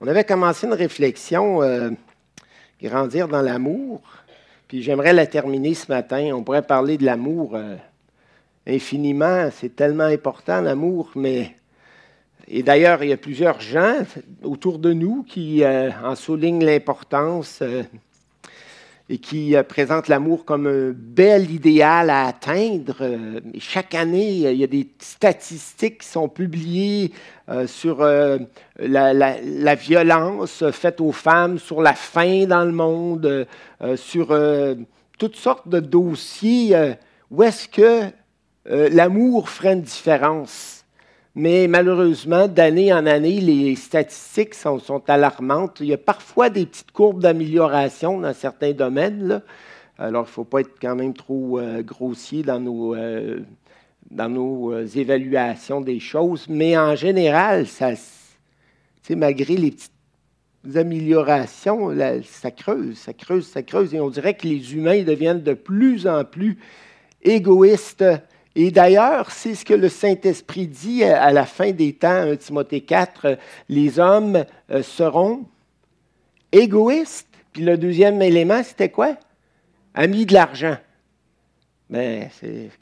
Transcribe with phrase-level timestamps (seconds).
[0.00, 1.90] On avait commencé une réflexion, euh,
[2.82, 4.02] grandir dans l'amour,
[4.66, 6.30] puis j'aimerais la terminer ce matin.
[6.34, 7.76] On pourrait parler de l'amour euh,
[8.66, 11.56] infiniment, c'est tellement important l'amour, mais...
[12.46, 14.04] Et d'ailleurs, il y a plusieurs gens
[14.42, 17.62] autour de nous qui euh, en soulignent l'importance
[19.10, 22.96] et qui euh, présente l'amour comme un bel idéal à atteindre.
[23.00, 27.12] Euh, chaque année, il y a des statistiques qui sont publiées
[27.50, 27.98] euh, sur
[28.78, 33.46] la, violence faite aux femmes, sur la faim dans le monde,
[33.96, 34.36] sur
[35.18, 36.74] toutes sortes de dossiers
[37.30, 38.10] où est-ce que
[38.66, 40.83] l'amour ferait une différence?
[41.36, 45.78] Mais malheureusement, d'année en année, les statistiques sont, alarmantes.
[45.80, 49.42] Il y a parfois des petites courbes d'amélioration dans certains domaines.
[49.98, 53.40] Alors, il ne faut pas être quand même trop euh, grossier dans nos, euh,
[54.12, 56.46] dans nos euh, évaluations des choses.
[56.48, 57.94] Mais en général, ça,
[59.10, 59.90] malgré les petites
[60.76, 63.92] améliorations, ça creuse, ça creuse, ça creuse.
[63.92, 66.58] Et on dirait que les humains deviennent de plus en plus
[67.22, 68.04] égoïstes
[68.56, 72.82] et d'ailleurs, c'est ce que le Saint-Esprit dit à la fin des temps, 1 Timothée
[72.82, 73.36] 4,
[73.68, 75.44] les hommes euh, seront
[76.52, 77.28] égoïstes.
[77.52, 79.16] Puis le deuxième élément, c'était quoi?
[79.94, 80.76] Amis de l'argent.
[81.90, 82.28] Ben,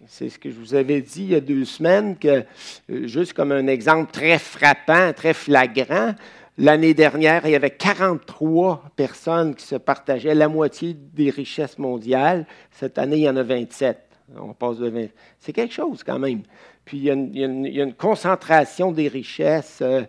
[0.06, 2.45] c'est ce que je vous avais dit il y a deux semaines, que
[2.91, 6.15] euh, juste comme un exemple très frappant, très flagrant,
[6.59, 12.47] l'année dernière, il y avait 43 personnes qui se partageaient la moitié des richesses mondiales.
[12.70, 14.11] Cette année, il y en a 27.
[14.41, 16.42] On passe de C'est quelque chose quand même.
[16.84, 20.02] Puis il y, a une, concentration des richesses euh,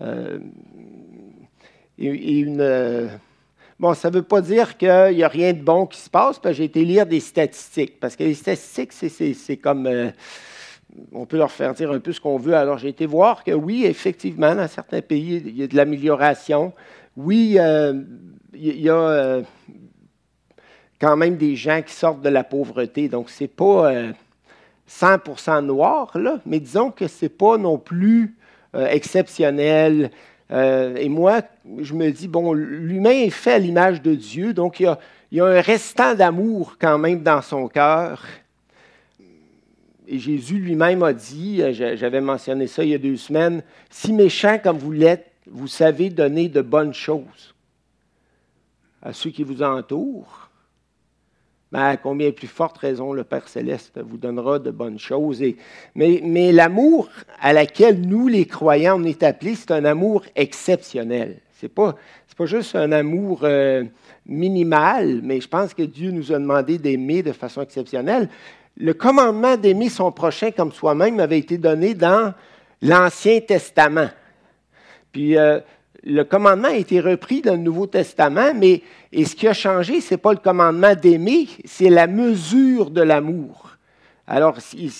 [0.00, 0.38] euh.
[2.00, 3.08] Euh,
[3.80, 6.38] bon, ça ne veut pas dire qu'il n'y a rien de bon qui se passe,
[6.38, 7.98] parce j'ai été lire des statistiques.
[7.98, 9.88] Parce que les statistiques, c'est comme.
[11.12, 12.54] on peut leur faire dire un peu ce qu'on veut.
[12.54, 16.72] Alors, j'ai été voir que oui, effectivement, dans certains pays, il y a de l'amélioration.
[17.16, 17.58] Oui,
[18.54, 19.42] il y a
[21.00, 23.08] quand même des gens qui sortent de la pauvreté.
[23.08, 23.92] Donc, ce n'est pas
[24.88, 28.36] 100% euh, noir, là, mais disons que ce n'est pas non plus
[28.74, 30.10] euh, exceptionnel.
[30.50, 31.42] Euh, et moi,
[31.78, 34.98] je me dis, bon, l'humain est fait à l'image de Dieu, donc il y a,
[35.30, 38.24] il y a un restant d'amour quand même dans son cœur.
[40.10, 44.58] Et Jésus lui-même a dit, j'avais mentionné ça il y a deux semaines, si méchant
[44.58, 47.54] comme vous l'êtes, vous savez donner de bonnes choses
[49.02, 50.47] à ceux qui vous entourent
[51.72, 55.42] à combien plus forte raison le Père céleste vous donnera de bonnes choses.
[55.94, 57.08] mais, l'amour
[57.40, 61.40] à laquelle nous, les croyants, on est appelés, c'est un amour exceptionnel.
[61.60, 61.96] Ce n'est pas,
[62.36, 63.84] pas juste un amour euh,
[64.26, 68.28] minimal, mais je pense que Dieu nous a demandé d'aimer de façon exceptionnelle.
[68.76, 72.32] Le commandement d'aimer son prochain comme soi-même avait été donné dans
[72.80, 74.08] l'Ancien Testament.
[75.10, 75.58] Puis euh,
[76.08, 78.82] le commandement a été repris dans le Nouveau Testament, mais
[79.12, 83.02] et ce qui a changé, ce n'est pas le commandement d'aimer, c'est la mesure de
[83.02, 83.76] l'amour.
[84.26, 84.90] Alors, il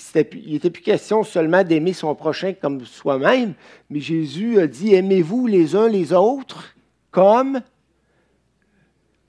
[0.47, 3.55] n'était plus question seulement d'aimer son prochain comme soi-même,
[3.89, 6.75] mais Jésus a dit, aimez-vous les uns les autres
[7.11, 7.61] comme,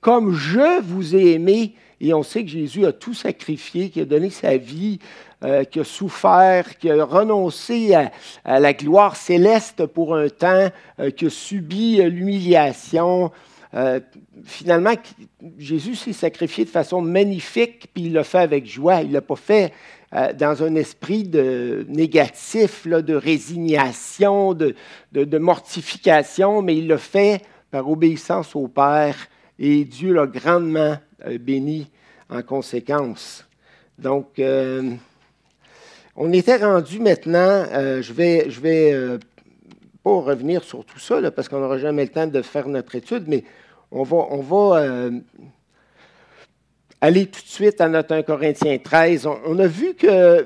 [0.01, 1.75] comme je vous ai aimé.
[2.01, 4.99] Et on sait que Jésus a tout sacrifié, qu'il a donné sa vie,
[5.41, 7.95] euh, qui a souffert, qui a renoncé
[8.43, 10.69] à, la gloire céleste pour un temps,
[10.99, 13.31] euh, qui a subi euh, l'humiliation.
[14.43, 14.95] finalement,
[15.57, 19.01] Jésus s'est sacrifié de façon magnifique, puis il l'a fait avec joie.
[19.01, 19.71] Il ne l'a pas fait
[20.11, 24.75] dans un esprit de négatif, de résignation, de,
[25.13, 29.15] de, mortification, mais il l'a fait par obéissance au Père,
[29.57, 30.97] et Dieu l'a grandement
[31.39, 31.89] béni
[32.29, 33.45] en conséquence.
[33.99, 34.41] Donc,
[36.21, 39.17] on était rendu maintenant, euh, je vais, vais euh,
[40.03, 43.23] pas revenir sur tout ça, parce qu'on n'aura jamais le temps de faire notre étude,
[43.27, 43.45] mais
[43.89, 45.11] on va, euh,
[46.99, 49.29] aller tout de suite à notre 1 Corinthiens 13.
[49.45, 50.45] On, a vu que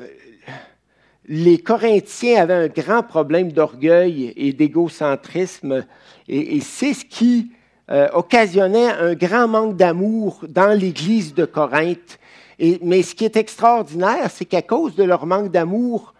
[1.27, 5.83] les Corinthiens avaient un grand problème d'orgueil et d'égocentrisme,
[6.29, 7.51] et c'est ce qui
[8.13, 12.19] occasionnait un grand manque d'amour dans l'Église de Corinthe
[12.59, 16.13] mais ce qui est extraordinaire, c'est qu'à cause de leur manque d'amour,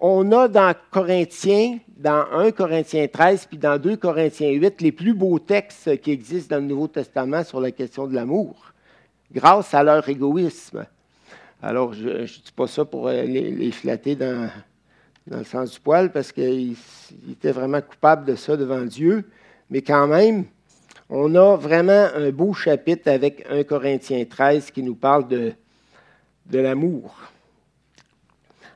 [0.00, 5.14] on a dans Corinthiens, dans 1 Corinthiens 13, puis dans 2 Corinthiens 8, les plus
[5.14, 8.72] beaux textes qui existent dans le Nouveau Testament sur la question de l'amour,
[9.32, 10.86] grâce à leur égoïsme.
[11.62, 14.50] Alors, je ne dis pas ça pour les, flatter dans,
[15.26, 16.76] dans, le sens du poil, parce qu'ils
[17.30, 19.24] étaient vraiment coupables de ça devant Dieu,
[19.70, 20.44] mais quand même,
[21.08, 25.52] on a vraiment un beau chapitre avec 1 Corinthiens 13 qui nous parle de,
[26.46, 27.14] de l'amour.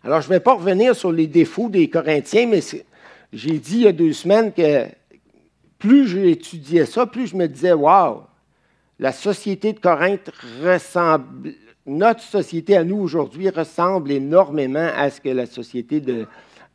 [0.04, 2.60] Alors, je ne vais pas revenir sur les défauts des Corinthiens, mais
[3.32, 4.86] j'ai dit il y a deux semaines que
[5.78, 8.22] plus j'étudiais ça, plus je me disais, waouh,
[8.98, 10.30] la société de Corinthe
[10.62, 11.54] ressemble,
[11.86, 16.26] notre société à nous aujourd'hui ressemble énormément à ce que la société de,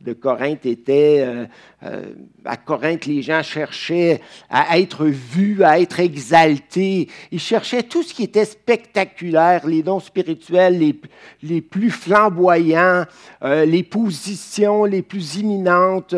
[0.04, 1.24] de Corinthe était.
[1.26, 1.46] Euh,
[1.82, 2.02] euh,
[2.44, 7.08] à Corinthe, les gens cherchaient à être vus, à être exaltés.
[7.30, 10.98] Ils cherchaient tout ce qui était spectaculaire, les dons spirituels les,
[11.42, 13.04] les plus flamboyants,
[13.42, 16.14] euh, les positions les plus imminentes.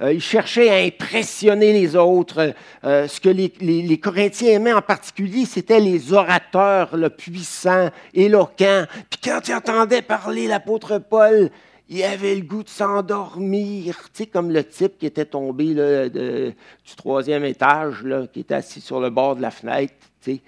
[0.00, 2.54] ils cherchaient à impressionner les autres.
[2.82, 8.84] ce que les, les, Corinthiens aimaient en particulier, c'était les orateurs le puissants, éloquents.
[9.10, 11.50] Puis quand ils entendaient parler l'apôtre Paul,
[11.88, 16.96] il avait le goût de s'endormir, tu sais, comme le type qui était tombé du
[16.96, 19.94] troisième étage, là, qui était assis sur le bord de la fenêtre.
[20.22, 20.40] Tu sais.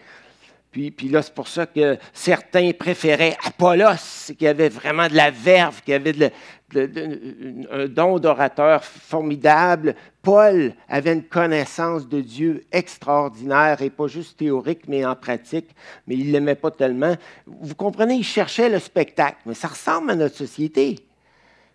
[0.71, 5.31] Puis, puis là, c'est pour ça que certains préféraient Apollos, qui avait vraiment de la
[5.31, 6.33] verve, qui avait
[6.75, 9.95] un don d'orateur formidable.
[10.21, 15.69] Paul avait une connaissance de Dieu extraordinaire, et pas juste théorique, mais en pratique,
[16.09, 17.15] mais il ne l'aimait pas tellement.
[17.47, 20.99] Vous comprenez, il cherchait le spectacle, mais ça ressemble à notre société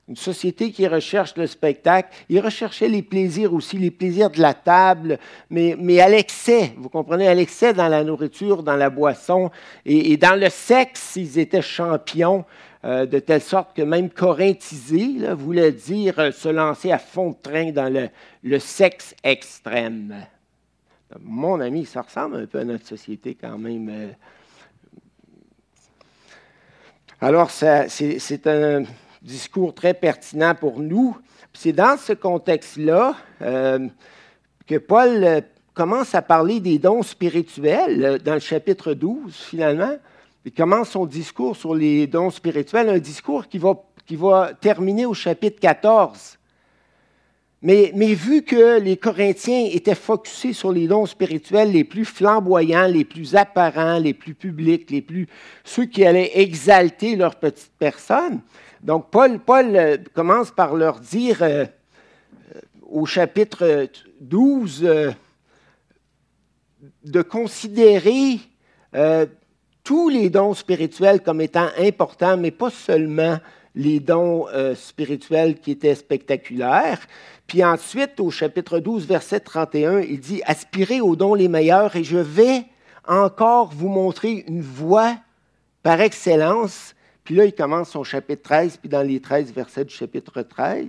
[0.10, 2.10] une société qui recherche le spectacle.
[2.30, 5.20] Il recherchait les plaisirs aussi, les plaisirs de la table,
[5.52, 9.52] mais, mais à l'excès, vous comprenez, à l'excès dans la nourriture, dans la boisson.
[9.86, 12.44] Et, dans le sexe, ils étaient champions,
[12.86, 17.36] euh, de telle sorte que même corinthiser voulait dire euh, se lancer à fond de
[17.36, 17.94] train dans
[18.42, 20.16] le, sexe extrême.
[21.20, 23.90] Mon ami, ça ressemble un peu à notre société quand même.
[23.90, 24.08] Euh.
[27.22, 28.86] Alors, c'est un
[29.22, 31.18] discours très pertinent pour nous.
[31.54, 33.88] C'est dans ce contexte-là euh,
[34.68, 35.42] que Paul euh,
[35.74, 39.96] commence à parler des dons spirituels euh, dans le chapitre 12, finalement.
[40.46, 43.74] Il commence son discours sur les dons spirituels, un discours qui va,
[44.06, 46.38] qui va terminer au chapitre 14.
[47.62, 52.88] Mais, mais, vu que les Corinthiens étaient focusés sur les dons spirituels les plus flamboyants,
[52.88, 55.28] les plus apparents, les plus publics, les plus,
[55.66, 58.40] ceux qui allaient exalter leur petite personne,
[58.82, 61.66] donc, Paul, Paul euh, commence par leur dire euh,
[62.56, 62.60] euh,
[62.90, 63.88] au chapitre
[64.22, 65.16] 12
[67.04, 68.40] de considérer
[69.84, 73.38] tous les dons spirituels comme étant importants, mais pas seulement
[73.76, 77.00] les dons spirituels qui étaient spectaculaires.
[77.46, 82.04] Puis ensuite, au chapitre 12, verset 31, il dit, Aspirez aux dons les meilleurs et
[82.04, 82.64] je vais
[83.08, 85.16] encore vous montrer une voie
[85.84, 86.96] par excellence
[87.30, 90.88] puis là, il commence son chapitre 13, puis dans les 13 versets du chapitre 13,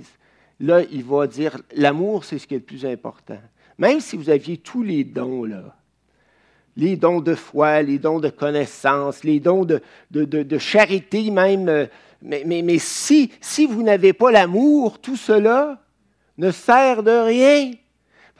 [0.60, 3.36] là, il va dire, l'amour, c'est ce qui est le plus important.
[3.76, 5.76] Même si vous aviez tous les dons, là,
[6.78, 11.84] les dons de foi, les dons de connaissance, les dons de, charité même, euh,
[12.22, 15.78] mais, mais, mais si, si vous n'avez pas l'amour, tout cela
[16.38, 17.72] ne sert de rien.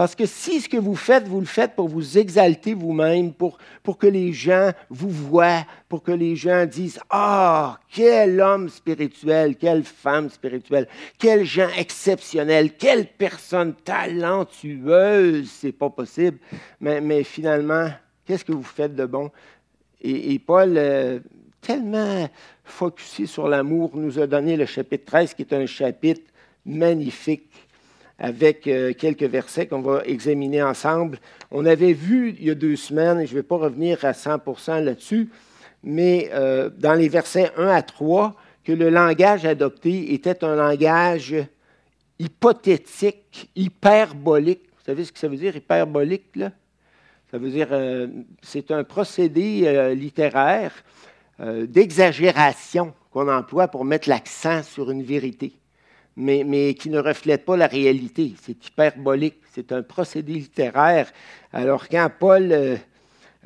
[0.00, 3.58] Parce que si ce que vous faites, vous le faites pour vous exalter vous-même, pour,
[3.82, 9.56] pour que les gens vous voient, pour que les gens disent Ah, quel homme spirituel,
[9.56, 10.88] quelle femme spirituelle,
[11.18, 16.38] quel gens exceptionnel, quelle personne talentueuse, c'est pas possible.
[16.80, 17.90] Mais, finalement,
[18.24, 19.30] qu'est-ce que vous faites de bon?
[20.00, 21.20] Et, Paul, euh,
[21.60, 22.26] tellement
[22.64, 26.22] focusé sur l'amour, nous a donné le chapitre 13, qui est un chapitre
[26.64, 27.50] magnifique
[28.20, 31.18] avec euh, quelques versets qu'on va examiner ensemble.
[31.50, 34.12] On avait vu il y a deux semaines, et je ne vais pas revenir à
[34.12, 35.30] 100% là-dessus,
[35.82, 41.34] mais euh, dans les versets 1 à 3, que le langage adopté était un langage
[42.18, 44.68] hypothétique, hyperbolique.
[44.78, 46.36] Vous savez ce que ça veut dire, hyperbolique?
[46.36, 46.52] Là?
[47.30, 48.06] Ça veut dire, euh,
[48.42, 50.72] c'est un procédé littéraire
[51.38, 55.54] d'exagération qu'on emploie pour mettre l'accent sur une vérité
[56.20, 58.34] mais, qui ne reflète pas la réalité.
[58.42, 61.10] C'est hyperbolique, c'est un procédé littéraire.
[61.52, 62.76] Alors quand Paul euh,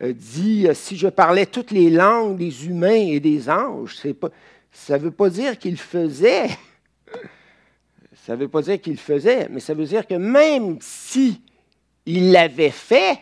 [0.03, 3.97] euh, dit euh, Si je parlais toutes les langues des humains et des anges,
[4.73, 6.49] ça ne veut pas dire qu'il faisait.
[8.27, 11.43] Ça ne veut pas dire qu'il faisait, mais ça veut dire que même si
[12.07, 13.19] il l'avait fait,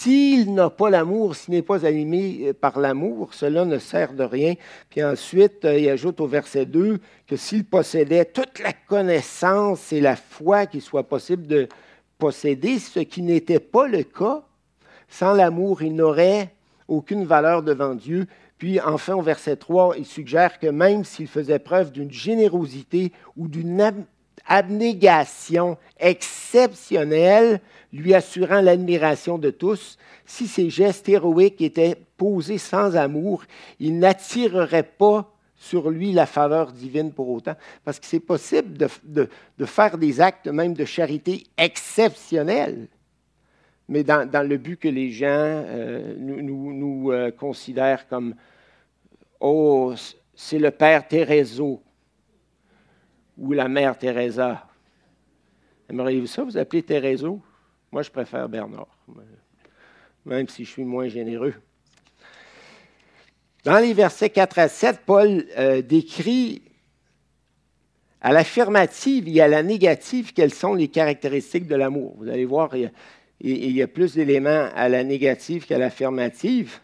[0.00, 4.24] s'il n'a pas l'amour, s'il n'est pas animé euh, par l'amour, cela ne sert de
[4.24, 4.54] rien.
[4.88, 10.00] Puis ensuite, euh, il ajoute au verset 2 que s'il possédait toute la connaissance et
[10.00, 11.68] la foi qu'il soit possible de
[12.16, 14.42] posséder, ce qui n'était pas le cas,
[15.10, 16.54] sans l'amour, il n'aurait
[16.88, 18.26] aucune valeur devant Dieu.
[18.56, 23.48] Puis enfin, au verset 3, il suggère que même s'il faisait preuve d'une générosité ou
[23.48, 23.82] d'une
[24.50, 27.60] abnégation exceptionnelle,
[27.92, 33.44] lui assurant l'admiration de tous, si ces gestes héroïques étaient posés sans amour,
[33.78, 37.54] ils n'attireraient pas sur lui la faveur divine pour autant.
[37.84, 42.88] Parce que c'est possible de, faire des actes même de charité exceptionnels,
[43.88, 48.34] mais dans, le but que les gens euh, nous, euh, considèrent comme
[49.38, 49.94] Oh,
[50.34, 51.82] c'est le Père Théréso
[53.40, 54.68] ou la Mère Teresa.
[55.88, 57.40] Aimeriez-vous ça, vous appelez Théréso?
[57.90, 58.86] Moi, je préfère Bernard,
[60.24, 61.54] même si je suis moins généreux.
[63.64, 66.62] Dans les versets 4 à 7, Paul euh, décrit
[68.20, 72.14] à l'affirmative et à la négative quelles sont les caractéristiques de l'amour.
[72.18, 72.90] Vous allez voir, il
[73.76, 76.78] y a, plus d'éléments à la négative qu'à l'affirmative.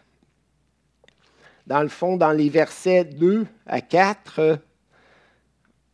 [1.67, 4.59] Dans le fond, dans les versets 2 à 4,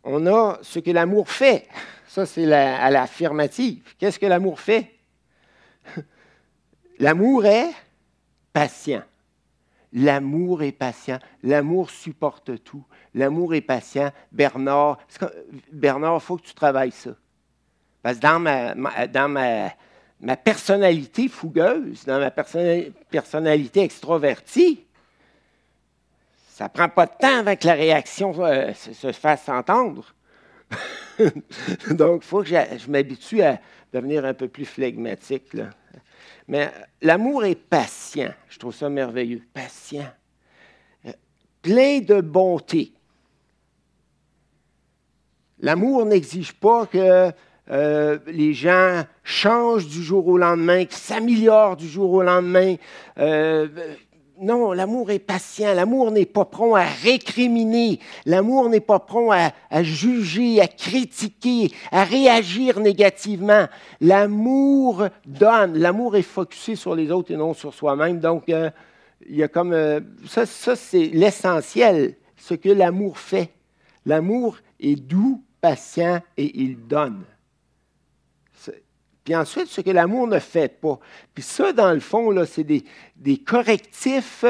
[0.03, 1.67] on a ce que l'amour fait.
[2.07, 3.95] Ça, c'est à l'affirmative.
[3.97, 4.91] Qu'est-ce que l'amour fait?
[6.99, 7.71] L'amour est
[8.53, 9.01] patient.
[9.93, 11.19] L'amour est patient.
[11.41, 12.83] L'amour supporte tout.
[13.13, 14.11] L'amour est patient.
[14.31, 14.99] Bernard,
[15.71, 17.11] Bernard, il faut que tu travailles ça.
[18.01, 24.85] Parce que dans ma, dans ma, personnalité fougueuse, dans ma personnalité extrovertie,
[26.53, 30.13] ça ne prend pas de temps avant que la réaction euh, se, fasse entendre.
[31.89, 33.59] Donc, il faut que je, m'habitue à
[33.91, 35.45] devenir un peu plus flegmatique.
[36.47, 38.31] Mais l'amour est patient.
[38.49, 39.41] Je trouve ça merveilleux.
[39.51, 40.05] Patient.
[41.07, 41.13] Euh,
[41.63, 42.93] plein de bonté.
[45.59, 47.31] L'amour n'exige pas que
[47.71, 52.75] euh, les gens changent du jour au lendemain, qu'ils s'améliorent du jour au lendemain.
[54.39, 55.73] Non, l'amour est patient.
[55.73, 57.99] L'amour n'est pas prompt à récriminer.
[58.25, 63.67] L'amour n'est pas prompt à, juger, à critiquer, à réagir négativement.
[64.01, 65.77] L'amour donne.
[65.77, 68.19] L'amour est focusé sur les autres et non sur soi-même.
[68.19, 68.69] Donc, euh,
[69.29, 69.73] il y a comme.
[69.73, 73.51] Euh, ça, ça c'est l'essentiel, ce que l'amour fait.
[74.05, 77.23] L'amour est doux, patient et il donne.
[79.23, 80.99] Puis ensuite, ce que l'amour ne fait pas.
[81.33, 84.45] Puis ça, dans le fond, là, c'est des, correctifs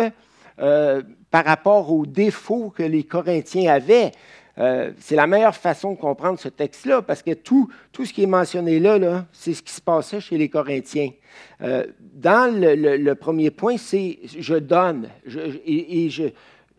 [0.59, 4.11] euh, par rapport aux défauts que les Corinthiens avaient.
[4.59, 8.23] Euh, c'est la meilleure façon de comprendre ce texte-là, parce que tout, tout ce qui
[8.23, 11.09] est mentionné là, là c'est ce qui se passait chez les Corinthiens.
[11.61, 15.09] Euh, dans le, premier point, c'est je donne
[15.65, 16.25] et, je,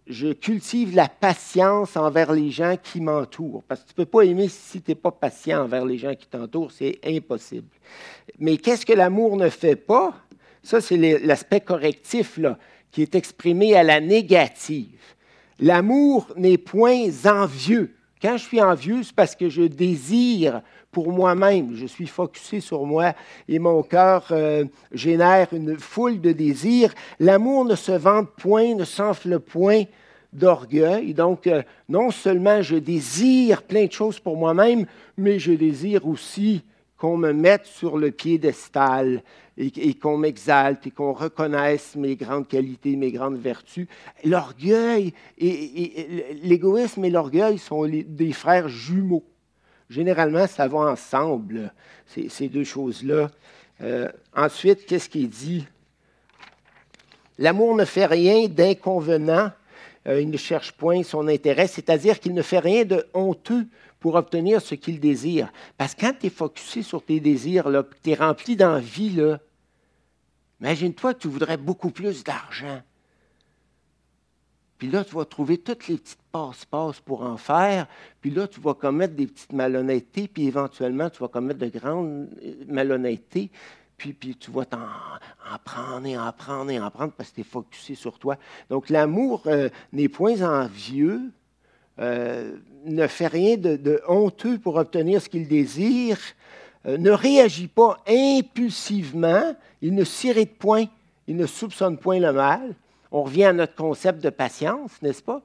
[0.07, 3.63] je cultive la patience envers les gens qui m'entourent.
[3.67, 6.15] Parce que tu ne peux pas aimer si tu n'es pas patient envers les gens
[6.15, 7.69] qui t'entourent, c'est impossible.
[8.39, 10.15] Mais qu'est-ce que l'amour ne fait pas?
[10.63, 12.59] Ça, c'est l'aspect correctif là,
[12.91, 15.01] qui est exprimé à la négative.
[15.59, 17.95] L'amour n'est point envieux.
[18.25, 21.77] Quand je suis envieux, c'est parce que je désire pour moi-même.
[21.77, 23.13] Je suis focusé sur moi
[23.47, 26.95] et mon cœur euh, génère une foule de désirs.
[27.21, 29.83] L'amour ne se vante point, ne s'enfle point
[30.33, 31.13] d'orgueil.
[31.13, 34.87] Donc, euh, non seulement je désire plein de choses pour moi-même,
[35.19, 36.65] mais je désire aussi
[36.99, 39.23] qu'on me mette sur le piédestal
[39.57, 43.87] et, qu'on m'exalte et qu'on reconnaisse mes grandes qualités, mes grandes vertus.
[44.25, 49.25] L'orgueil et, l'égoïsme et l'orgueil sont des frères jumeaux.
[49.91, 51.73] Généralement, ça va ensemble,
[52.07, 53.31] ces, deux choses-là.
[53.81, 55.67] Euh, ensuite, qu'est-ce qu'il dit?
[57.39, 59.51] L'amour ne fait rien d'inconvenant,
[60.07, 63.67] euh, il ne cherche point son intérêt, c'est-à-dire qu'il ne fait rien de honteux
[64.05, 65.51] pour obtenir ce qu'il désire.
[65.79, 69.19] Parce que quand tu es focusé sur tes désirs, tu es rempli d'envie,
[70.61, 72.83] imagine-toi, tu voudrais beaucoup plus d'argent.
[74.77, 77.87] Puis là, tu vas trouver toutes les petites passe-passe pour en faire.
[78.21, 82.29] Puis là, tu vas commettre des petites malhonnêtetés, puis éventuellement, tu vas commettre de grandes
[82.45, 83.51] euh, malhonnêtetés.
[83.97, 87.41] Puis, tu vas t'en en prendre et en prendre et en prendre parce que tu
[87.41, 88.37] es focusé sur toi.
[88.69, 91.33] Donc, l'amour euh, n'est point envieux,
[92.01, 96.19] euh, ne fait rien de, honteux pour obtenir ce qu'il désire,
[96.87, 100.85] ne réagit pas impulsivement, il ne s'irrite point,
[101.27, 102.75] il ne soupçonne point le mal.
[103.11, 105.41] On revient à notre concept de patience, n'est-ce pas?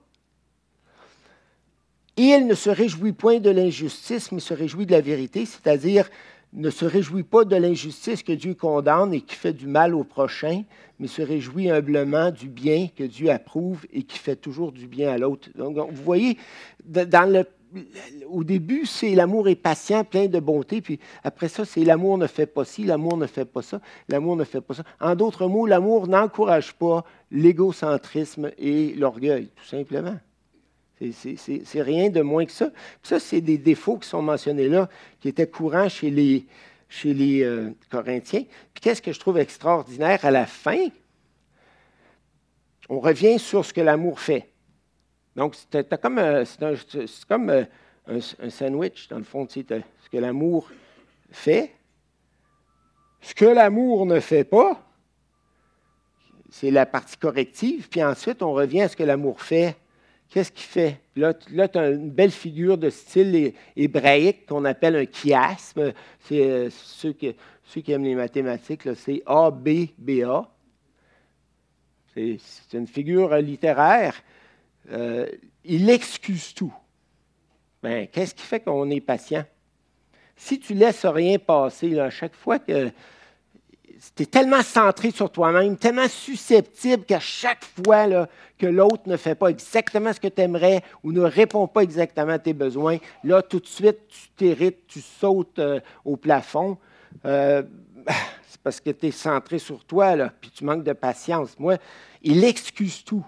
[2.17, 6.09] Il ne se réjouit point de l'injustice, mais se réjouit de la vérité, c'est-à-dire
[6.53, 10.03] ne se réjouit pas de l'injustice que Dieu condamne et qui fait du mal au
[10.03, 10.63] prochain,
[10.99, 15.11] mais se réjouit humblement du bien que Dieu approuve et qui fait toujours du bien
[15.11, 15.49] à l'autre.
[15.55, 16.37] Donc, vous voyez,
[18.29, 22.27] au début, c'est l'amour est patient, plein de bonté, puis après ça, c'est l'amour ne
[22.27, 24.83] fait pas ci, l'amour ne fait pas ça, l'amour ne fait pas ça.
[24.99, 30.17] En d'autres mots, l'amour n'encourage pas l'égocentrisme et l'orgueil, tout simplement.
[30.99, 32.71] C'est rien de moins que ça.
[33.03, 34.89] ça, c'est des défauts qui sont mentionnés là,
[35.21, 36.45] qui étaient courants chez les,
[37.43, 38.43] euh, Corinthiens.
[38.73, 40.87] Puis qu'est-ce que je trouve extraordinaire à la fin?
[42.89, 44.49] On revient sur ce que l'amour fait.
[45.35, 46.43] Donc, c'est comme, euh,
[48.09, 50.69] euh, un, sandwich, dans le fond, ce que l'amour
[51.31, 51.75] fait.
[53.21, 54.81] Ce que l'amour ne fait pas,
[56.49, 57.87] c'est la partie corrective.
[57.89, 59.77] Puis ensuite, on revient à ce que l'amour fait.
[60.29, 61.01] Qu'est-ce qu'il fait?
[61.15, 65.91] Là, là tu as une belle figure de style hébraïque qu'on appelle un chiasme.
[66.19, 67.35] C'est euh, ceux, qui,
[67.91, 70.47] aiment les mathématiques, c'est A, B, B, A.
[72.13, 74.21] C'est une figure littéraire.
[74.91, 75.25] Euh,
[75.63, 76.73] il excuse tout.
[77.81, 79.45] Ben, qu'est-ce qui fait qu'on est patient?
[80.35, 82.91] Si tu laisses rien passer, à chaque fois que
[84.15, 88.27] tu es tellement centré sur toi-même, tellement susceptible qu'à chaque fois
[88.57, 92.33] que l'autre ne fait pas exactement ce que tu aimerais ou ne répond pas exactement
[92.33, 96.77] à tes besoins, là, tout de suite, tu t'irrites, tu sautes euh, au plafond.
[97.25, 97.63] Euh,
[98.47, 101.57] c'est parce que tu es centré sur toi, là, puis tu manques de patience.
[101.59, 101.77] Moi,
[102.21, 103.25] il excuse tout.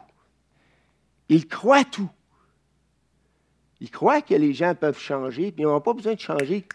[1.28, 2.10] Il croit tout.
[3.80, 6.66] Il croit que les gens peuvent changer, puis ils n'ont pas besoin de changer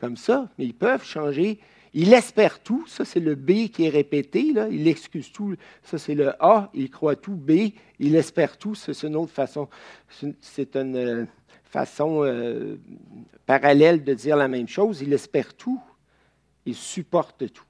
[0.00, 1.60] comme ça, mais ils peuvent changer.
[1.94, 6.14] Il espère tout, ça c'est le B qui est répété, il excuse tout, ça c'est
[6.14, 9.68] le A, il croit tout, B, il espère tout, c'est une autre façon,
[10.40, 11.26] c'est une euh,
[11.64, 12.80] façon euh,
[13.44, 15.80] parallèle de dire la même chose, il espère tout,
[16.64, 17.64] il supporte tout.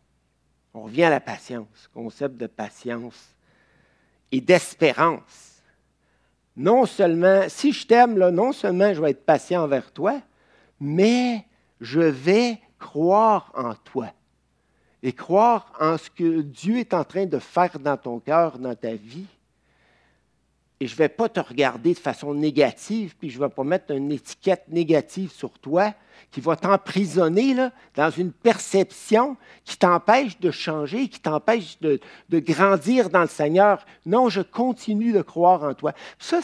[0.74, 3.34] On revient à la patience, concept de patience
[4.30, 5.62] et d'espérance.
[6.56, 10.20] Non seulement, si je t'aime, non seulement je vais être patient envers toi,
[10.80, 11.44] mais
[11.80, 14.08] je vais croire en toi
[15.02, 18.74] et croire en ce que Dieu est en train de faire dans ton cœur, dans
[18.74, 19.26] ta vie
[20.82, 23.62] et je ne vais pas te regarder de façon négative, puis je ne vais pas
[23.62, 25.94] mettre une étiquette négative sur toi
[26.32, 27.54] qui va t'emprisonner
[27.94, 32.00] dans une perception qui t'empêche de changer, qui t'empêche de,
[32.32, 33.86] grandir dans le Seigneur.
[34.06, 35.92] Non, je continue de croire en toi.
[36.18, 36.40] Ça,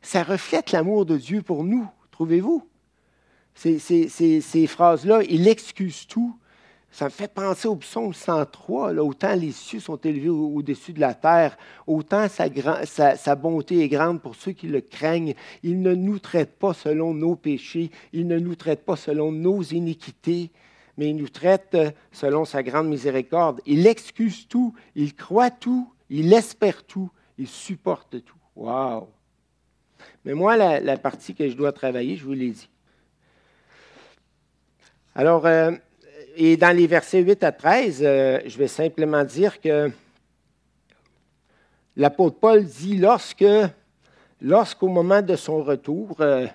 [0.00, 2.64] ça reflète l'amour de Dieu pour nous, trouvez-vous?
[3.54, 6.36] Ces, phrases-là, il excuse tout,
[6.90, 11.00] ça me fait penser au psaume 103, là, autant les cieux sont élevés au-dessus de
[11.00, 15.34] la terre, autant sa, bonté est grande pour ceux qui le craignent.
[15.62, 19.62] Il ne nous traite pas selon nos péchés, il ne nous traite pas selon nos
[19.62, 20.50] iniquités,
[20.98, 21.76] mais il nous traite
[22.10, 23.60] selon sa grande miséricorde.
[23.64, 28.36] Il excuse tout, il croit tout, il espère tout, il supporte tout.
[28.54, 29.08] Wow!
[30.24, 32.68] Mais moi, la, partie que je dois travailler, je vous l'ai dit.
[35.14, 35.72] Alors, euh,
[36.36, 39.90] et dans les versets 8 à 13, euh, je vais simplement dire que
[41.98, 43.44] l'apôtre Paul dit lorsque,
[44.40, 46.46] lorsqu'au moment de son retour, euh,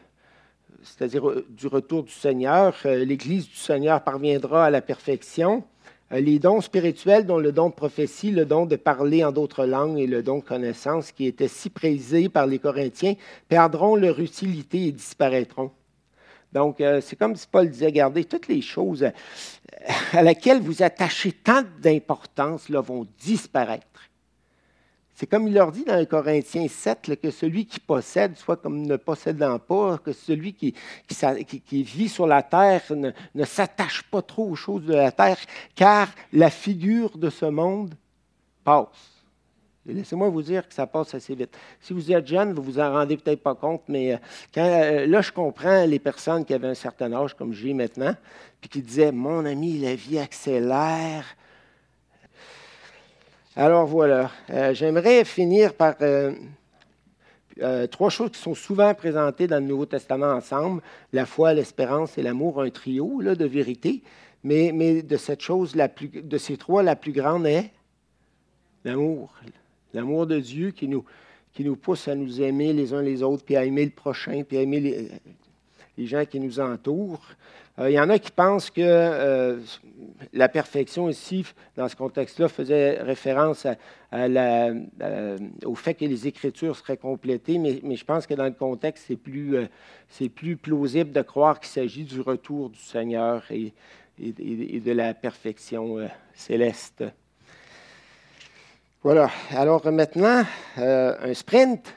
[0.82, 5.64] c'est-à-dire du retour du Seigneur, l'Église du Seigneur parviendra à la perfection,
[6.10, 10.00] les dons spirituels, dont le don de prophétie, le don de parler en d'autres langues
[10.00, 13.14] et le don de connaissance, qui étaient si prisés par les Corinthiens,
[13.50, 15.72] perdront leur utilité et disparaîtront.
[16.54, 19.12] Donc, c'est comme si Paul disait, regardez, toutes les choses
[20.14, 23.86] à laquelle vous attachez tant d'importance vont disparaître.
[25.20, 28.98] C'est comme il leur dit dans Corinthiens 7 que celui qui possède soit comme ne
[28.98, 30.76] possédant pas, que celui qui,
[31.72, 35.40] vit sur la terre ne s'attache pas trop aux choses de la terre,
[35.74, 37.96] car la figure de ce monde
[38.64, 39.17] passe.
[39.88, 41.58] Laissez-moi vous dire que ça passe assez vite.
[41.80, 44.18] Si vous êtes jeune, vous vous en rendez peut-être pas compte, mais euh,
[44.58, 48.14] euh, là, je comprends les personnes qui avaient un certain âge, comme j'ai maintenant,
[48.60, 51.26] puis qui disaient Mon ami, la vie accélère.
[53.56, 55.96] Alors voilà, euh, j'aimerais finir par
[57.90, 62.22] trois choses qui sont souvent présentées dans le Nouveau Testament ensemble la foi, l'espérance et
[62.22, 64.04] l'amour, un trio de vérité.
[64.44, 67.72] Mais, mais de cette chose, la plus, de ces trois, la plus grande est
[68.86, 69.34] l'amour.
[69.94, 71.06] L'amour de Dieu qui nous,
[71.54, 74.44] qui nous pousse à nous aimer les uns les autres, puis à aimer le prochain,
[74.48, 74.80] puis à aimer
[75.98, 77.26] les, gens qui nous entourent.
[77.80, 79.60] Euh, il y en a qui pensent que euh,
[80.34, 81.46] la perfection ici,
[81.76, 83.66] dans ce contexte-là, faisait référence
[85.66, 89.16] au fait que les Écritures seraient complétées, mais, je pense que dans le contexte, c'est
[89.16, 93.74] plus, euh, plus plausible de croire qu'il s'agit du retour du Seigneur et,
[94.20, 97.04] et de la perfection céleste.
[99.04, 99.30] Voilà.
[99.52, 100.44] Alors maintenant,
[100.78, 101.94] euh, un sprint.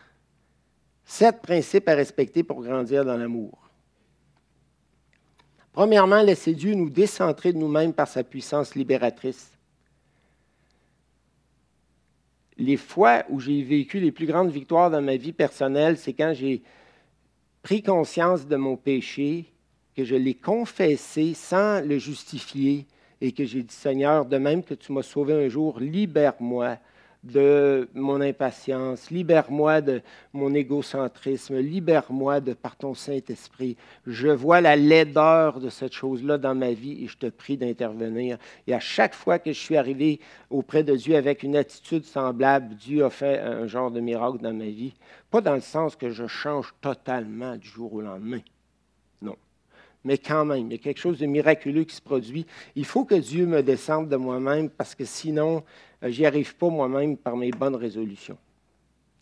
[1.04, 3.68] Sept principes à respecter pour grandir dans l'amour.
[5.72, 9.50] Premièrement, laissez Dieu nous décentrer de nous-mêmes par sa puissance libératrice.
[12.58, 16.32] Les fois où j'ai vécu les plus grandes victoires dans ma vie personnelle, c'est quand
[16.32, 16.62] j'ai
[17.62, 19.52] pris conscience de mon péché,
[19.96, 22.86] que je l'ai confessé sans le justifier
[23.20, 26.76] et que j'ai dit, Seigneur, de même que tu m'as sauvé un jour, libère-moi
[27.22, 30.02] de mon impatience, libère-moi de
[30.32, 33.76] mon égocentrisme, libère-moi de par ton Saint-Esprit.
[34.06, 38.38] Je vois la laideur de cette chose-là dans ma vie et je te prie d'intervenir.
[38.66, 42.74] Et à chaque fois que je suis arrivé auprès de Dieu avec une attitude semblable,
[42.76, 44.94] Dieu a fait un genre de miracle dans ma vie.
[45.30, 48.40] Pas dans le sens que je change totalement du jour au lendemain.
[50.04, 52.46] Mais quand même, il y a quelque chose de miraculeux qui se produit.
[52.74, 55.62] Il faut que Dieu me descende de moi-même parce que sinon,
[56.02, 58.38] euh, j'y arrive pas moi-même par mes bonnes résolutions.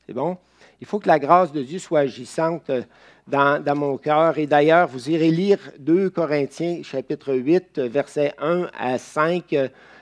[0.06, 0.38] C'est bon?
[0.80, 2.82] Il faut que la grâce de Dieu soit agissante euh,
[3.26, 4.38] dans, mon cœur.
[4.38, 9.54] Et d'ailleurs, vous irez lire 2 Corinthiens chapitre 8, versets 1 à 5.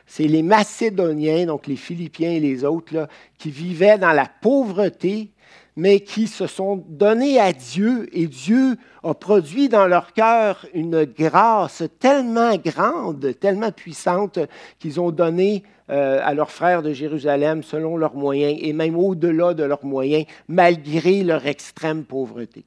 [0.07, 3.09] C'est les Macédoniens, donc les Philippiens et les autres,
[3.39, 5.31] qui vivaient dans la pauvreté,
[5.77, 11.05] mais qui se sont donnés à Dieu et Dieu a produit dans leur cœur une
[11.05, 14.39] grâce tellement grande, tellement puissante
[14.79, 19.53] qu'ils ont donné euh, à leurs frères de Jérusalem selon leurs moyens et même au-delà
[19.53, 22.65] de leurs moyens, malgré leur extrême pauvreté.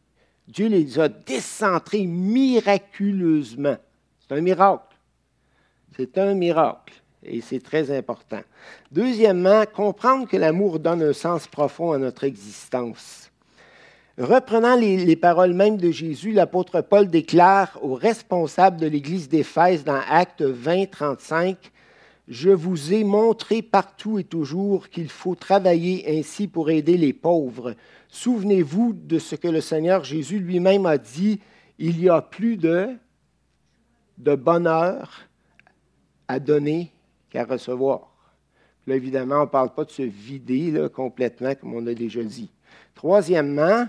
[0.48, 3.78] Dieu les a décentrés miraculeusement.
[4.20, 4.96] C'est un miracle.
[5.98, 6.99] C'est un miracle.
[7.24, 8.42] Et c'est très important.
[8.92, 13.30] Deuxièmement, comprendre que l'amour donne un sens profond à notre existence.
[14.18, 20.02] Reprenant les, paroles mêmes de Jésus, l'apôtre Paul déclare aux responsables de l'Église d'Éphèse dans
[20.10, 21.72] Actes 20, 35,
[22.28, 27.76] Je vous ai montré partout et toujours qu'il faut travailler ainsi pour aider les pauvres.
[28.10, 31.40] Souvenez-vous de ce que le Seigneur Jésus lui-même a dit,
[31.78, 32.90] il y a plus de,
[34.18, 35.22] de bonheur
[36.28, 36.92] à donner
[37.30, 38.12] qu'à recevoir.
[38.88, 42.50] Là, évidemment, on ne parle pas de se vider complètement, comme on a déjà dit.
[42.96, 43.86] Troisièmement,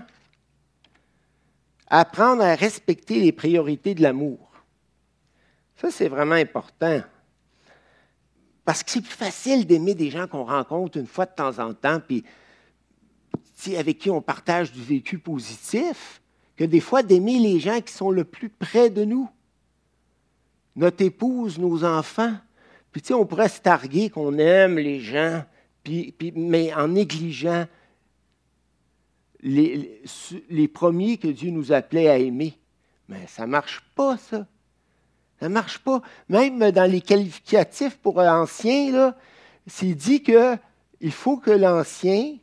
[1.87, 4.51] apprendre à respecter les priorités de l'amour.
[5.75, 7.01] Ça, c'est vraiment important.
[8.63, 11.73] Parce que c'est plus facile d'aimer des gens qu'on rencontre une fois de temps en
[11.73, 12.23] temps, puis
[13.75, 16.21] avec qui on partage du vécu positif,
[16.55, 19.29] que des fois d'aimer les gens qui sont le plus près de nous.
[20.75, 22.33] Notre épouse, nos enfants,
[22.91, 25.43] puis, tu sais, on pourrait se targuer qu'on aime les gens,
[26.35, 27.65] mais en négligeant
[29.41, 30.01] les,
[30.49, 32.53] les, premiers que Dieu nous appelait à aimer.
[33.07, 34.45] Mais ça ne marche pas, ça.
[35.39, 36.01] Ça ne marche pas.
[36.29, 39.15] Même dans les qualificatifs pour l'ancien,
[39.65, 42.37] c'est dit qu'il faut que l'ancien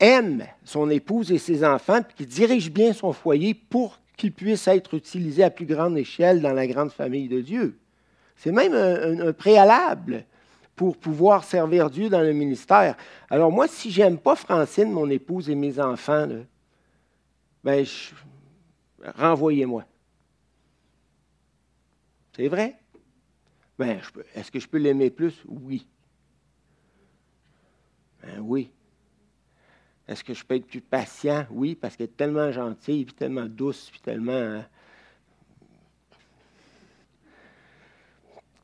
[0.00, 4.66] aime son épouse et ses enfants, puis qu'il dirige bien son foyer pour qu'il puisse
[4.66, 7.78] être utilisé à plus grande échelle dans la grande famille de Dieu.
[8.40, 10.24] C'est même un, préalable
[10.74, 12.96] pour pouvoir servir Dieu dans le ministère.
[13.28, 16.26] Alors moi, si j'aime pas Francine, mon épouse et mes enfants,
[17.62, 17.84] ben,
[19.04, 19.84] renvoyez-moi.
[22.34, 22.78] C'est vrai?
[23.78, 24.00] Ben,
[24.34, 25.34] est-ce que je peux l'aimer plus?
[25.46, 25.86] Oui.
[28.22, 28.70] Ben oui.
[30.08, 31.46] Est-ce que je peux être plus patient?
[31.50, 34.62] Oui, parce qu'elle est tellement gentille, puis tellement douce, puis tellement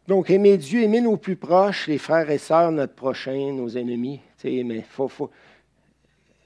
[0.08, 4.20] Donc, aimer Dieu, aimer nos plus proches, les frères et sœurs, notre prochain, nos ennemis.
[4.44, 5.30] Mais faut, faut...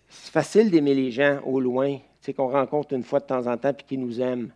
[0.08, 1.98] C'est facile d'aimer les gens au loin,
[2.34, 4.52] qu'on rencontre une fois de temps en temps et qui nous aiment.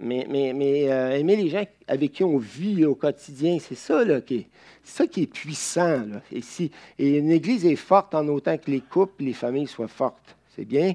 [0.00, 4.04] Mais, mais, mais euh, aimer les gens avec qui on vit au quotidien, c'est ça,
[4.20, 4.46] qui est,
[4.84, 6.04] ça qui est puissant.
[6.06, 6.22] Là.
[6.30, 9.88] Et, si, et une Église est forte en autant que les couples, les familles soient
[9.88, 10.36] fortes.
[10.54, 10.94] C'est bien.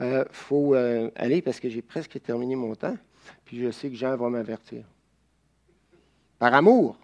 [0.00, 2.96] Il euh, faut euh, aller parce que j'ai presque terminé mon temps.
[3.44, 4.84] Puis je sais que Jean va m'avertir
[6.38, 6.96] par amour.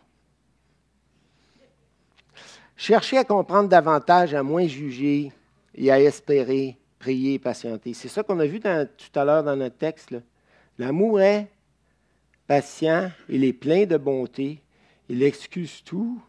[2.77, 5.33] Cherchez à comprendre davantage, à moins juger
[5.75, 7.95] et à espérer, prier, patienter.
[7.95, 10.14] C'est ça qu'on a vu tout à l'heure dans notre texte.
[10.79, 11.49] L'amour est
[12.47, 14.61] patient, il est plein de bonté,
[15.09, 16.21] il excuse tout,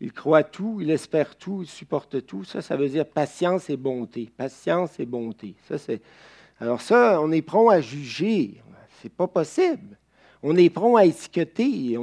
[0.00, 2.42] il croit tout, il espère tout, il supporte tout.
[2.42, 4.28] Ça, ça veut dire patience et bonté.
[4.36, 5.54] Patience et bonté.
[5.68, 5.76] Ça.
[6.58, 8.60] Alors ça, on est prompt à juger.
[9.00, 9.96] C'est pas possible.
[10.44, 11.96] On est prompt à étiqueter,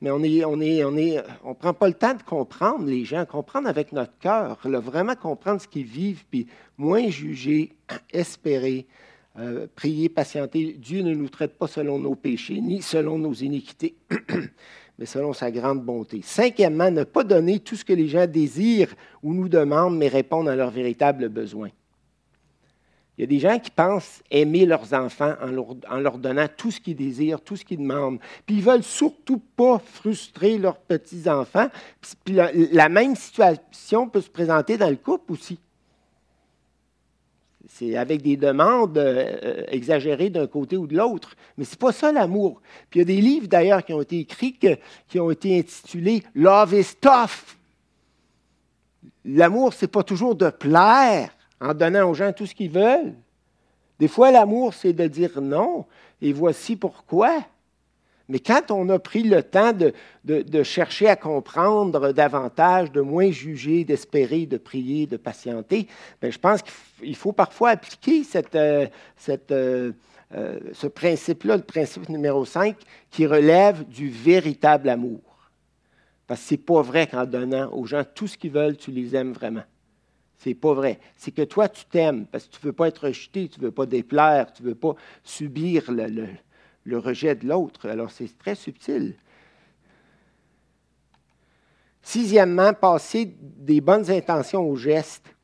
[0.00, 1.22] mais on est,
[1.60, 5.68] prend pas le temps de comprendre les gens, comprendre avec notre cœur, vraiment comprendre ce
[5.68, 7.76] qu'ils vivent, puis moins juger,
[8.12, 8.86] espérer,
[9.38, 10.76] euh, prier, patienter.
[10.76, 13.94] Dieu ne nous traite pas selon nos péchés, ni selon nos iniquités,
[14.98, 16.20] mais selon sa grande bonté.
[16.24, 20.50] Cinquièmement, ne pas donner tout ce que les gens désirent ou nous demandent, mais répondre
[20.50, 21.70] à leurs véritables besoins.
[23.18, 26.80] Il y a des gens qui pensent aimer leurs enfants en leur, donnant tout ce
[26.80, 28.20] qu'ils désirent, tout ce qu'ils demandent.
[28.46, 31.66] Puis ils ne veulent surtout pas frustrer leurs petits-enfants.
[32.24, 35.58] Puis la, même situation peut se présenter dans le couple aussi.
[37.66, 41.34] c'est avec des demandes euh, exagérées d'un côté ou de l'autre.
[41.56, 42.62] Mais ce n'est pas ça l'amour.
[42.88, 44.56] Puis il y a des livres d'ailleurs qui ont été écrits
[45.08, 47.56] qui ont été intitulés Love is tough.
[49.24, 53.14] L'amour, ce n'est pas toujours de plaire en donnant aux gens tout ce qu'ils veulent.
[53.98, 55.86] Des fois, l'amour, c'est de dire non,
[56.22, 57.44] et voici pourquoi.
[58.28, 63.84] Mais quand on a pris le temps de, chercher à comprendre davantage, de moins juger,
[63.84, 65.88] d'espérer, de prier, de patienter,
[66.20, 68.22] bien, je pense qu'il faut parfois appliquer
[68.54, 68.86] euh,
[69.50, 69.92] euh,
[70.34, 72.76] euh, ce principe-là, le principe numéro 5,
[73.10, 75.20] qui relève du véritable amour.
[76.26, 78.90] Parce que ce n'est pas vrai qu'en donnant aux gens tout ce qu'ils veulent, tu
[78.90, 79.64] les aimes vraiment.
[80.38, 81.00] C'est pas vrai.
[81.16, 83.66] C'est que toi, tu t'aimes parce que tu ne veux pas être rejeté, tu ne
[83.66, 86.28] veux pas déplaire, tu ne veux pas subir le,
[86.84, 87.88] le rejet de l'autre.
[87.88, 89.16] Alors, c'est très subtil.
[92.02, 95.34] Sixièmement, passer des bonnes intentions aux gestes.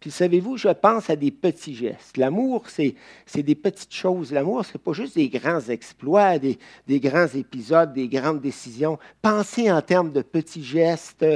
[0.00, 2.16] Puis savez-vous, je pense à des petits gestes.
[2.16, 2.94] L'amour, c'est
[3.42, 4.32] des petites choses.
[4.32, 6.58] L'amour, ce n'est pas juste des grands exploits, des,
[6.88, 8.98] grands épisodes, des grandes décisions.
[9.20, 11.26] Pensez en termes de petits gestes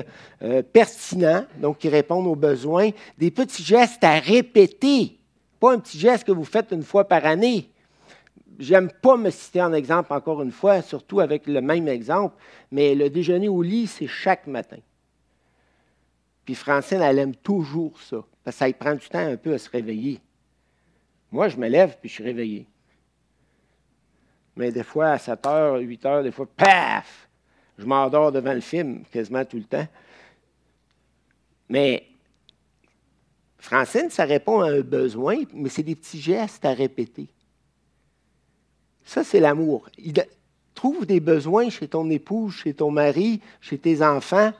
[0.42, 5.18] euh, pertinents, donc qui répondent aux besoins, des petits gestes à répéter.
[5.61, 7.68] Pas un petit geste que vous faites une fois par année.
[8.59, 12.37] J'aime pas me citer en exemple encore une fois, surtout avec le même exemple,
[12.70, 14.79] mais le déjeuner au lit, c'est chaque matin.
[16.44, 19.59] Puis Francine, elle aime toujours ça, parce que ça prend du temps un peu à
[19.59, 20.20] se réveiller.
[21.33, 22.66] Moi, je me lève, puis je suis réveillé.
[24.57, 27.28] Mais des fois, à 7 heures, 8 heures, des fois, paf!
[27.76, 29.88] Je m'endors devant le film quasiment tout le temps.
[31.68, 32.07] Mais
[33.59, 37.28] Francine, ça répond à un besoin, mais c'est des petits gestes à répéter.
[39.04, 39.88] Ça, c'est l'amour.
[40.74, 44.52] Trouve des besoins chez ton épouse, chez ton mari, chez tes enfants.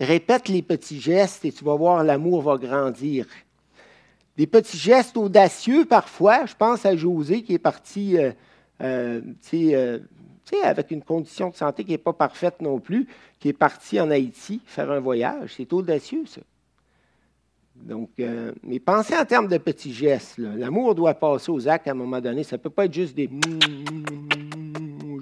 [0.00, 3.26] Répète les petits gestes et tu vas voir, l'amour va grandir.
[4.36, 6.46] Des petits gestes audacieux parfois.
[6.46, 8.32] Je pense à José qui est parti euh,
[8.80, 9.20] euh,
[9.54, 9.98] euh,
[10.62, 13.06] avec une condition de santé qui n'est pas parfaite non plus,
[13.38, 15.54] qui est parti en Haïti faire un voyage.
[15.56, 16.40] C'est audacieux, ça.
[17.76, 20.38] Donc, euh, mais pensez en termes de petits gestes.
[20.38, 22.44] L'amour doit passer aux actes à un moment donné.
[22.44, 23.28] Ça ne peut pas être juste des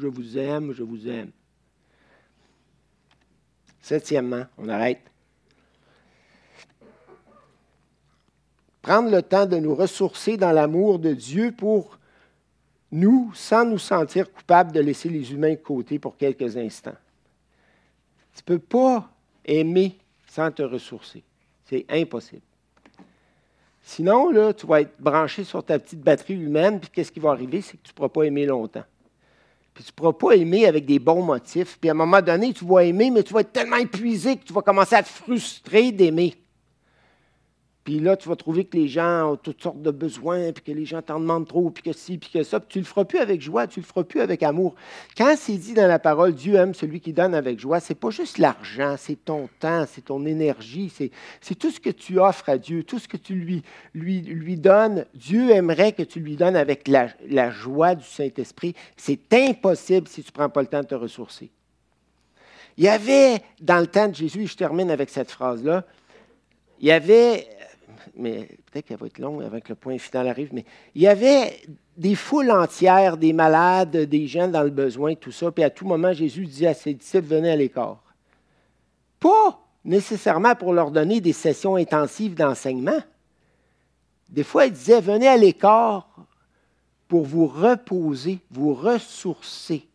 [0.01, 1.31] je vous aime, je vous aime.
[3.81, 5.01] Septièmement, on arrête.
[8.83, 11.99] Prendre le temps de nous ressourcer dans l'amour de Dieu pour
[12.93, 16.97] nous, sans nous sentir coupables de laisser les humains de côté pour quelques instants.
[18.35, 19.09] Tu ne peux pas
[19.45, 21.23] aimer sans te ressourcer.
[21.67, 22.43] C'est impossible.
[23.83, 27.31] Sinon, là, tu vas être branché sur ta petite batterie humaine, puis qu'est-ce qui va
[27.31, 27.61] arriver?
[27.61, 28.85] C'est que tu ne pourras pas aimer longtemps.
[29.75, 31.79] Puis tu ne pourras pas aimer avec des bons motifs.
[31.81, 34.45] Puis à un moment donné, tu vas aimer, mais tu vas être tellement épuisé que
[34.45, 36.35] tu vas commencer à te frustrer d'aimer.
[37.85, 40.73] Puis là, tu vas trouver que les gens ont toutes sortes de besoins, puis que
[40.73, 42.61] les gens t'en demandent trop, puis que ci, puis que ça.
[42.61, 44.75] Puis tu ne le feras plus avec joie, tu ne le feras plus avec amour.
[45.17, 48.11] Quand c'est dit dans la parole, Dieu aime celui qui donne avec joie, c'est pas
[48.11, 50.93] juste l'argent, c'est ton temps, c'est ton énergie,
[51.41, 53.63] c'est tout ce que tu offres à Dieu, tout ce que tu
[53.95, 55.07] lui, donnes.
[55.15, 58.75] Dieu aimerait que tu lui donnes avec la, la joie du Saint-Esprit.
[58.97, 61.51] C'est impossible si tu ne prends pas le temps de te ressourcer.
[62.77, 65.85] Il y avait, dans le temps de Jésus, et je termine avec cette phrase-là,
[66.81, 67.47] il y avait
[68.17, 71.09] mais peut-être qu'elle va être longue avant que le point final arrive, mais il y
[71.09, 71.63] avait
[71.97, 75.87] des foules entières, des malades, des gens dans le besoin, tout ça, puis à tout
[75.87, 78.03] moment, Jésus disait à ses disciples, venez à l'écart.
[79.19, 83.01] Pas nécessairement pour leur donner des sessions intensives d'enseignement.
[84.29, 86.09] Des fois, il disait, venez à l'écart
[87.09, 89.90] pour vous reposer, vous ressourcer.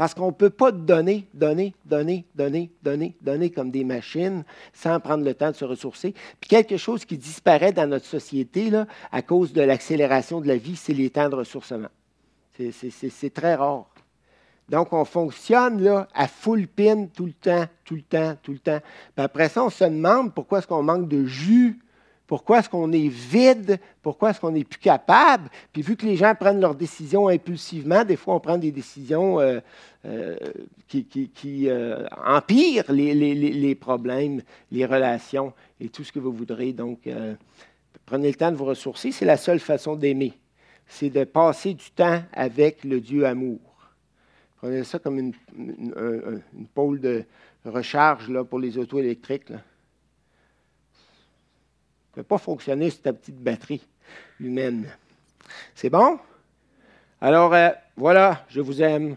[0.00, 4.98] Parce qu'on ne peut pas donner, donner, donner, donner, donner, donner comme des machines sans
[4.98, 6.14] prendre le temps de se ressourcer.
[6.40, 8.72] Puis quelque chose qui disparaît dans notre société
[9.12, 11.90] à cause de l'accélération de la vie, c'est les temps de ressourcement.
[12.56, 13.90] C'est très rare.
[14.70, 18.80] Donc, on fonctionne à full pin tout le temps, tout le temps, tout le temps.
[19.14, 21.78] Puis après ça, on se demande pourquoi est-ce qu'on manque de jus
[22.30, 23.80] pourquoi est-ce qu'on est vide?
[24.02, 25.50] Pourquoi est-ce qu'on n'est plus capable?
[25.72, 29.40] Puis vu que les gens prennent leurs décisions impulsivement, des fois on prend des décisions
[29.40, 29.58] euh,
[30.04, 30.36] euh,
[30.86, 36.72] qui, euh, empirent les, problèmes, les relations et tout ce que vous voudrez.
[36.72, 37.00] Donc,
[38.06, 39.10] prenez le temps de vous ressourcer.
[39.10, 40.32] C'est la seule façon d'aimer.
[40.86, 43.58] C'est de passer du temps avec le Dieu amour.
[44.58, 45.32] Prenez ça comme une,
[46.74, 47.24] pôle de
[47.64, 49.50] recharge pour les autos électriques.
[52.10, 53.86] Ne peut pas fonctionner sur ta petite batterie
[54.40, 54.88] humaine.
[55.74, 56.18] C'est bon?
[57.20, 59.16] Alors, euh, voilà, je vous aime.